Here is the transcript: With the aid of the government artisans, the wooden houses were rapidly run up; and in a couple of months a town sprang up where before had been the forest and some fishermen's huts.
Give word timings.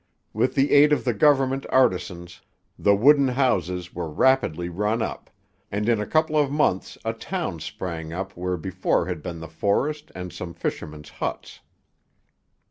With 0.33 0.55
the 0.55 0.71
aid 0.71 0.91
of 0.93 1.03
the 1.03 1.13
government 1.13 1.67
artisans, 1.69 2.41
the 2.75 2.95
wooden 2.95 3.27
houses 3.27 3.93
were 3.93 4.09
rapidly 4.09 4.67
run 4.67 4.99
up; 5.03 5.29
and 5.71 5.87
in 5.87 6.01
a 6.01 6.07
couple 6.07 6.35
of 6.39 6.49
months 6.49 6.97
a 7.05 7.13
town 7.13 7.59
sprang 7.59 8.11
up 8.11 8.35
where 8.35 8.57
before 8.57 9.05
had 9.05 9.21
been 9.21 9.41
the 9.41 9.47
forest 9.47 10.11
and 10.15 10.33
some 10.33 10.55
fishermen's 10.55 11.09
huts. 11.09 11.59